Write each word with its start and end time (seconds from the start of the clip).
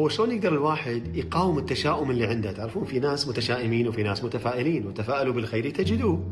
هو 0.00 0.08
شلون 0.08 0.30
يقدر 0.30 0.52
الواحد 0.52 1.16
يقاوم 1.16 1.58
التشاؤم 1.58 2.10
اللي 2.10 2.26
عنده؟ 2.26 2.52
تعرفون 2.52 2.84
في 2.84 2.98
ناس 2.98 3.28
متشائمين 3.28 3.88
وفي 3.88 4.02
ناس 4.02 4.24
متفائلين 4.24 4.86
وتفائلوا 4.86 5.34
بالخير 5.34 5.70
تجدوه. 5.70 6.24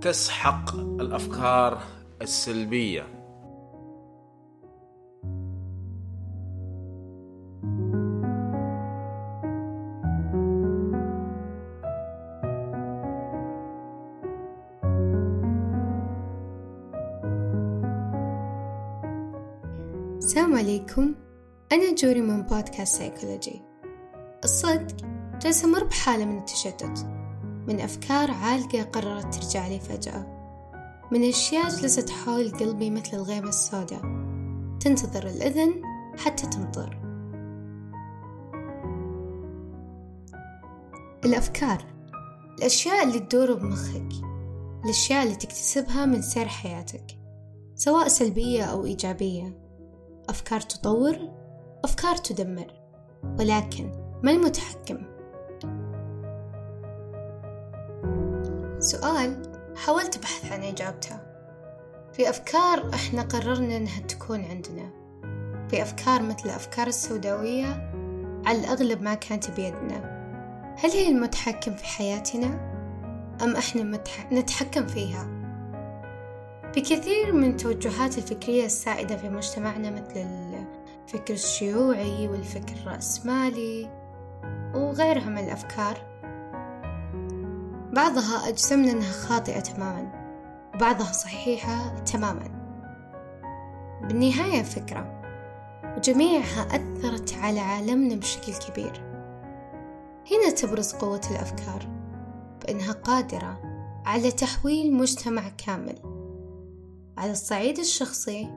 تسحق 0.00 0.74
الأفكار 0.74 1.82
السلبية. 2.22 3.17
السلام 20.18 20.54
عليكم. 20.54 21.14
أنا 21.72 21.94
جوري 21.94 22.20
من 22.20 22.42
بودكاست 22.42 22.96
سيكولوجي. 22.96 23.62
الصدق 24.44 24.96
جالسة 25.42 25.68
أمر 25.68 25.84
بحالة 25.84 26.24
من 26.24 26.38
التشتت 26.38 27.06
من 27.68 27.80
أفكار 27.80 28.30
عالقة 28.30 28.82
قررت 28.82 29.34
ترجع 29.34 29.68
لي 29.68 29.80
فجأة 29.80 30.26
من 31.12 31.28
أشياء 31.28 31.68
جلست 31.68 32.10
حول 32.10 32.50
قلبي 32.50 32.90
مثل 32.90 33.16
الغيمة 33.16 33.48
السوداء. 33.48 34.00
تنتظر 34.80 35.26
الإذن 35.26 35.82
حتى 36.16 36.46
تمطر. 36.46 36.98
الأفكار 41.24 41.84
الأشياء 42.58 43.04
اللي 43.04 43.18
تدور 43.20 43.54
بمخك 43.54 44.08
الأشياء 44.84 45.22
اللي 45.22 45.36
تكتسبها 45.36 46.06
من 46.06 46.22
سير 46.22 46.48
حياتك 46.48 47.04
سواء 47.74 48.08
سلبية 48.08 48.64
أو 48.64 48.84
إيجابية. 48.84 49.67
أفكار 50.28 50.60
تطور 50.60 51.18
أفكار 51.84 52.16
تدمر 52.16 52.72
ولكن 53.38 53.92
ما 54.22 54.30
المتحكم؟ 54.30 54.98
سؤال 58.78 59.42
حاولت 59.76 60.16
أبحث 60.16 60.52
عن 60.52 60.62
إجابته 60.62 61.18
في 62.12 62.30
أفكار 62.30 62.94
إحنا 62.94 63.22
قررنا 63.22 63.76
إنها 63.76 64.00
تكون 64.00 64.44
عندنا 64.44 64.90
في 65.70 65.82
أفكار 65.82 66.22
مثل 66.22 66.44
الأفكار 66.44 66.86
السوداوية 66.86 67.92
على 68.46 68.58
الأغلب 68.58 69.02
ما 69.02 69.14
كانت 69.14 69.50
بيدنا 69.50 70.18
هل 70.78 70.90
هي 70.90 71.08
المتحكم 71.08 71.76
في 71.76 71.84
حياتنا؟ 71.84 72.68
أم 73.42 73.56
إحنا 73.56 73.82
متح... 73.82 74.32
نتحكم 74.32 74.86
فيها؟ 74.86 75.37
في 76.78 76.96
كثير 76.96 77.32
من 77.32 77.50
التوجهات 77.50 78.18
الفكرية 78.18 78.64
السائدة 78.64 79.16
في 79.16 79.28
مجتمعنا 79.28 79.90
مثل 79.90 80.26
الفكر 81.04 81.34
الشيوعي 81.34 82.28
والفكر 82.28 82.74
الرأسمالي 82.82 83.90
وغيرها 84.74 85.28
من 85.28 85.38
الأفكار. 85.38 85.98
بعضها 87.92 88.48
أجسمنا 88.48 88.92
أنها 88.92 89.12
خاطئة 89.12 89.60
تماما 89.60 90.12
وبعضها 90.74 91.12
صحيحة 91.12 91.98
تماما. 91.98 92.48
بالنهاية 94.02 94.62
فكرة 94.62 95.22
وجميعها 95.96 96.62
أثرت 96.62 97.34
على 97.42 97.60
عالمنا 97.60 98.14
بشكل 98.14 98.52
كبير. 98.52 99.02
هنا 100.30 100.50
تبرز 100.56 100.92
قوة 100.92 101.22
الأفكار 101.30 101.88
بأنها 102.62 102.92
قادرة 102.92 103.60
على 104.06 104.30
تحويل 104.30 104.94
مجتمع 104.94 105.42
كامل. 105.66 106.17
على 107.18 107.32
الصعيد 107.32 107.78
الشخصي 107.78 108.48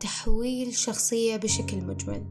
تحويل 0.00 0.74
شخصية 0.74 1.36
بشكل 1.36 1.84
مجمل. 1.84 2.24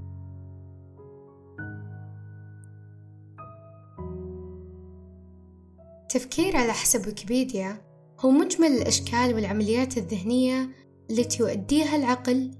تفكير 6.09 6.57
على 6.57 6.73
حسب 6.73 7.07
ويكيبيديا 7.07 7.81
هو 8.19 8.31
مجمل 8.31 8.67
الأشكال 8.67 9.35
والعمليات 9.35 9.97
الذهنية 9.97 10.69
التي 11.11 11.43
يؤديها 11.43 11.95
العقل 11.95 12.51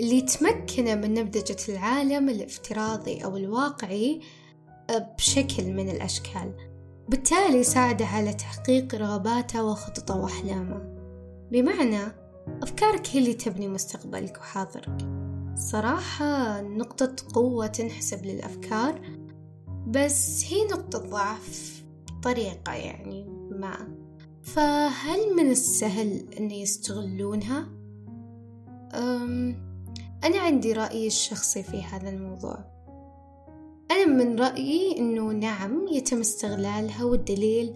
اللي 0.00 0.18
يتمكن 0.18 1.00
من 1.00 1.14
نبذجة 1.14 1.72
العالم 1.72 2.28
الافتراضي 2.28 3.24
أو 3.24 3.36
الواقعي 3.36 4.20
بشكل 5.18 5.72
من 5.72 5.88
الأشكال. 5.88 6.54
بالتالي 7.08 7.58
يساعده 7.58 8.06
على 8.06 8.34
تحقيق 8.34 8.94
رغباته 8.94 9.64
وخططه 9.64 10.16
وأحلامه. 10.16 10.92
بمعنى 11.52 12.21
أفكارك 12.62 13.08
هي 13.10 13.18
اللي 13.18 13.34
تبني 13.34 13.68
مستقبلك 13.68 14.38
وحاضرك. 14.38 15.08
صراحة 15.56 16.60
نقطة 16.60 17.16
قوة 17.34 17.66
تنحسب 17.66 18.26
للأفكار 18.26 19.00
بس 19.88 20.44
هي 20.48 20.64
نقطة 20.64 20.98
ضعف 20.98 21.82
بطريقة 22.12 22.72
يعني 22.72 23.24
ما. 23.50 23.88
فهل 24.42 25.36
من 25.36 25.50
السهل 25.50 26.26
أن 26.38 26.50
يستغلونها؟ 26.50 27.68
أم 28.94 29.56
أنا 30.24 30.38
عندي 30.38 30.72
رأيي 30.72 31.06
الشخصي 31.06 31.62
في 31.62 31.82
هذا 31.82 32.08
الموضوع. 32.08 32.72
أنا 33.90 34.06
من 34.06 34.38
رأيي 34.38 34.98
أنه 34.98 35.32
نعم 35.32 35.86
يتم 35.88 36.20
استغلالها 36.20 37.04
والدليل 37.04 37.74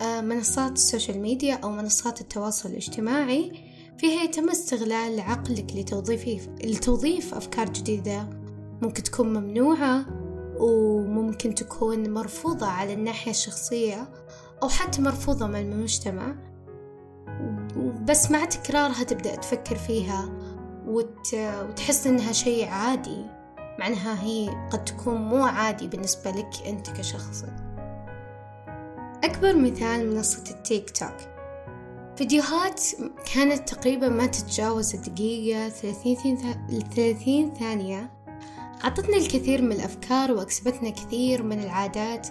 أه، 0.00 0.20
منصات 0.20 0.72
السوشيال 0.72 1.18
ميديا 1.18 1.54
أو 1.54 1.70
منصات 1.70 2.20
التواصل 2.20 2.68
الاجتماعي 2.68 3.52
فيها 4.02 4.22
يتم 4.22 4.50
استغلال 4.50 5.20
عقلك 5.20 5.76
لتوظيف 5.76 6.48
لتوظيف 6.64 7.34
أفكار 7.34 7.68
جديدة. 7.68 8.28
ممكن 8.82 9.02
تكون 9.02 9.28
ممنوعة 9.28 10.04
وممكن 10.58 11.54
تكون 11.54 12.10
مرفوضة 12.10 12.66
على 12.66 12.92
الناحية 12.92 13.30
الشخصية 13.30 14.08
أو 14.62 14.68
حتى 14.68 15.02
مرفوضة 15.02 15.46
من 15.46 15.72
المجتمع. 15.72 16.34
بس 18.08 18.30
مع 18.30 18.44
تكرارها 18.44 19.02
تبدأ 19.02 19.36
تفكر 19.36 19.76
فيها 19.76 20.30
وت... 20.86 21.34
وتحس 21.68 22.06
إنها 22.06 22.32
شيء 22.32 22.68
عادي. 22.68 23.24
مع 23.78 23.86
إنها 23.86 24.22
هي 24.22 24.68
قد 24.70 24.84
تكون 24.84 25.16
مو 25.16 25.44
عادي 25.44 25.88
بالنسبة 25.88 26.30
لك 26.30 26.50
أنت 26.66 26.90
كشخص. 26.90 27.44
أكبر 29.24 29.56
مثال 29.56 30.14
منصة 30.14 30.44
التيك 30.50 30.90
توك. 30.90 31.31
فيديوهات 32.16 32.82
كانت 33.34 33.68
تقريبا 33.68 34.08
ما 34.08 34.26
تتجاوز 34.26 34.94
الدقيقة 34.94 35.68
ثلاثين 35.68 37.54
ثانية. 37.54 38.12
عطتنا 38.84 39.16
الكثير 39.16 39.62
من 39.62 39.72
الأفكار 39.72 40.32
وأكسبتنا 40.32 40.90
كثير 40.90 41.42
من 41.42 41.60
العادات 41.60 42.28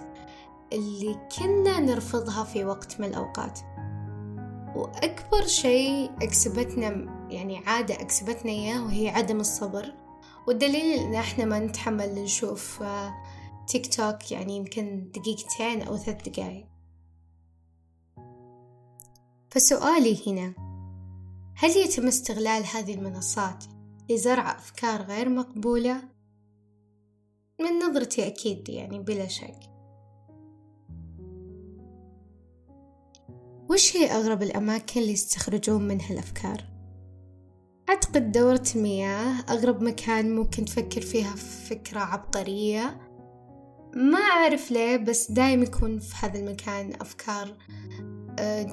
اللي 0.72 1.16
كنا 1.38 1.80
نرفضها 1.80 2.44
في 2.44 2.64
وقت 2.64 3.00
من 3.00 3.06
الأوقات. 3.08 3.60
وأكبر 4.76 5.46
شيء 5.46 6.10
أكسبتنا 6.22 6.88
يعني 7.30 7.58
عادة 7.66 7.94
أكسبتنا 7.94 8.52
إياه 8.52 8.84
وهي 8.84 9.08
عدم 9.08 9.40
الصبر. 9.40 9.94
والدليل 10.46 10.98
إن 10.98 11.14
إحنا 11.14 11.44
ما 11.44 11.58
نتحمل 11.58 12.14
نشوف 12.14 12.82
آه، 12.82 13.14
تيك 13.66 13.94
توك 13.94 14.32
يعني 14.32 14.56
يمكن 14.56 15.10
دقيقتين 15.14 15.82
أو 15.82 15.96
ثلاث 15.96 16.28
دقايق. 16.28 16.71
فسؤالي 19.52 20.18
هنا 20.26 20.54
هل 21.56 21.70
يتم 21.70 22.06
استغلال 22.06 22.64
هذه 22.74 22.94
المنصات 22.94 23.64
لزرع 24.10 24.50
أفكار 24.58 25.02
غير 25.02 25.28
مقبولة؟ 25.28 26.02
من 27.60 27.78
نظرتي 27.78 28.26
أكيد 28.26 28.68
يعني 28.68 28.98
بلا 28.98 29.26
شك 29.26 29.60
وش 33.70 33.96
هي 33.96 34.06
أغرب 34.10 34.42
الأماكن 34.42 35.00
اللي 35.00 35.12
يستخرجون 35.12 35.88
منها 35.88 36.10
الأفكار؟ 36.10 36.64
أعتقد 37.88 38.32
دورة 38.32 38.64
المياه 38.76 39.44
أغرب 39.48 39.82
مكان 39.82 40.36
ممكن 40.36 40.64
تفكر 40.64 41.00
فيها 41.00 41.34
فكرة 41.68 42.00
عبقرية 42.00 43.00
ما 43.96 44.18
أعرف 44.18 44.70
ليه 44.70 44.96
بس 44.96 45.30
دايم 45.30 45.62
يكون 45.62 45.98
في 45.98 46.14
هذا 46.26 46.38
المكان 46.38 46.92
أفكار 47.00 47.56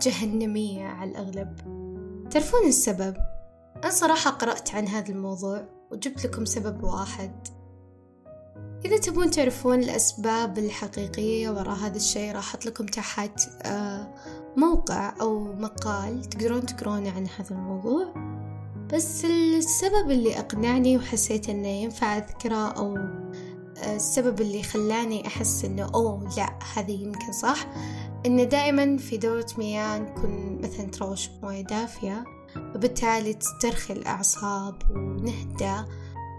جهنمية 0.01 0.86
على 0.86 1.12
الأغلب. 1.12 1.56
تعرفون 2.31 2.68
السبب؟ 2.68 3.16
أنا 3.83 3.92
صراحة 3.92 4.31
قرأت 4.31 4.75
عن 4.75 4.88
هذا 4.88 5.10
الموضوع 5.10 5.66
وجبت 5.92 6.25
لكم 6.25 6.45
سبب 6.45 6.83
واحد. 6.83 7.48
إذا 8.86 8.98
تبون 8.98 9.31
تعرفون 9.31 9.80
الأسباب 9.80 10.57
الحقيقية 10.57 11.50
وراء 11.50 11.75
هذا 11.75 11.95
الشيء 11.95 12.31
راح 12.31 12.50
أحط 12.50 12.66
لكم 12.66 12.86
تحت 12.86 13.42
آه، 13.62 14.13
موقع 14.57 15.13
أو 15.21 15.44
مقال 15.44 16.21
تقدرون 16.21 16.66
تقرون 16.66 17.07
عن 17.07 17.27
هذا 17.27 17.51
الموضوع. 17.51 18.13
بس 18.94 19.25
السبب 19.25 20.12
اللي 20.12 20.39
أقنعني 20.39 20.98
وحسيت 20.98 21.50
إنه 21.50 21.68
ينفع 21.68 22.18
أذكره 22.18 22.68
أو 22.68 22.98
السبب 23.84 24.42
اللي 24.42 24.64
خلاني 24.64 25.28
أحس 25.28 25.66
إنه 25.66 25.92
أوه 25.96 26.30
لا 26.38 26.60
هذه 26.76 27.04
يمكن 27.04 27.31
صح 27.31 27.68
إن 28.26 28.50
دائما 28.50 28.98
في 28.98 29.18
دورة 29.18 29.48
مياه 29.58 30.00
نكون 30.00 30.62
مثلا 30.62 30.86
تروش 30.86 31.28
بموية 31.28 31.62
دافية 31.62 32.24
وبالتالي 32.76 33.34
تسترخي 33.34 33.94
الأعصاب 33.94 34.76
ونهدى 34.92 35.76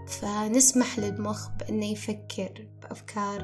فنسمح 0.07 0.99
للمخ 0.99 1.49
بأنه 1.49 1.85
يفكر 1.85 2.67
بأفكار 2.81 3.41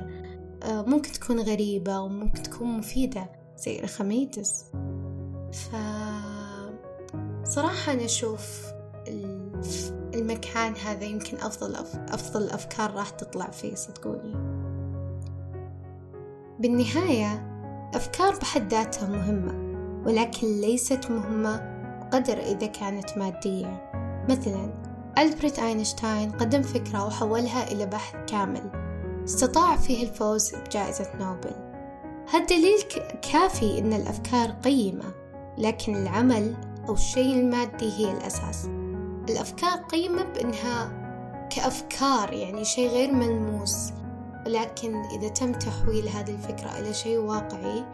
آه، 0.64 0.82
ممكن 0.82 1.12
تكون 1.12 1.40
غريبة 1.40 2.00
وممكن 2.00 2.44
تكون 2.44 2.78
مفيدة 2.78 3.30
زي 3.58 3.80
الخميدس 3.80 4.66
ف 5.52 5.76
صراحة 7.44 7.94
أنا 7.94 8.06
أشوف 8.06 8.62
المكان 10.18 10.74
هذا 10.86 11.04
يمكن 11.04 11.38
أفضل 11.38 11.76
أفضل 12.10 12.44
الأفكار 12.44 12.94
راح 12.94 13.10
تطلع 13.10 13.50
فيه 13.50 13.76
صدقوني. 13.76 14.36
بالنهاية 16.60 17.58
أفكار 17.94 18.36
بحد 18.36 18.74
ذاتها 18.74 19.08
مهمة 19.08 19.68
ولكن 20.06 20.48
ليست 20.62 21.12
مهمة 21.12 21.58
بقدر 22.02 22.38
إذا 22.38 22.68
كانت 22.68 23.18
مادية. 23.18 23.92
مثلا 24.30 24.74
ألبرت 25.18 25.60
أينشتاين 25.60 26.32
قدم 26.32 26.62
فكرة 26.62 27.06
وحولها 27.06 27.72
إلى 27.72 27.86
بحث 27.86 28.16
كامل. 28.28 28.72
استطاع 29.26 29.76
فيه 29.76 30.04
الفوز 30.04 30.56
بجائزة 30.56 31.10
نوبل. 31.20 31.56
هالدليل 32.34 32.82
كافي 33.32 33.80
أن 33.80 33.94
الأفكار 33.94 34.50
قيمة 34.50 35.14
لكن 35.58 35.96
العمل 35.96 36.56
أو 36.90 36.94
الشيء 36.94 37.40
المادي 37.40 37.92
هي 37.98 38.12
الأساس. 38.12 38.70
الأفكار 39.30 39.78
قيمة 39.78 40.24
بأنها 40.24 41.08
كأفكار 41.50 42.34
يعني 42.34 42.66
شيء 42.66 42.90
غير 42.90 43.12
ملموس. 43.12 43.92
لكن 44.48 44.96
إذا 44.96 45.28
تم 45.28 45.52
تحويل 45.52 46.10
هذه 46.10 46.32
الفكرة 46.36 46.80
إلى 46.80 46.94
شيء 46.94 47.18
واقعي 47.18 47.86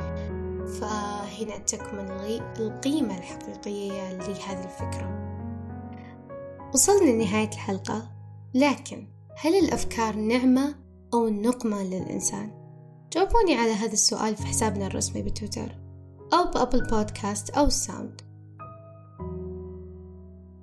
فهنا 0.80 1.58
تكمن 1.58 2.10
القيمة 2.60 3.18
الحقيقية 3.18 4.14
لهذه 4.14 4.64
الفكرة. 4.64 5.24
وصلنا 6.74 7.12
لنهاية 7.12 7.50
الحلقة. 7.50 8.10
لكن 8.54 9.08
هل 9.38 9.56
الأفكار 9.56 10.16
نعمة 10.16 10.76
أو 11.14 11.30
نقمة 11.30 11.84
للإنسان؟ 11.84 12.64
جاوبوني 13.14 13.56
على 13.56 13.72
هذا 13.72 13.94
السؤال 13.94 14.36
في 14.36 14.46
حسابنا 14.46 14.88
الرسمي 14.88 15.22
بتويتر 15.22 15.78
أو 16.34 16.52
بأبل 16.52 16.88
بودكاست 16.88 17.50
أو 17.50 17.66
الساوند 17.66 18.22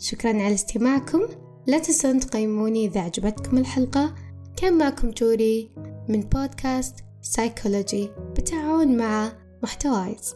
شكرا 0.00 0.30
على 0.30 0.54
استماعكم. 0.54 1.20
لا 1.66 1.78
تنسون 1.78 2.20
تقيموني 2.20 2.86
إذا 2.86 3.00
عجبتكم 3.00 3.58
الحلقة. 3.58 4.14
كان 4.56 4.78
معكم 4.78 5.10
جوري 5.10 5.70
من 6.08 6.20
بودكاست 6.20 6.94
سايكولوجي. 7.22 8.10
بالتعاون 8.34 8.96
مع 8.96 9.32
محتوايز 9.62 10.34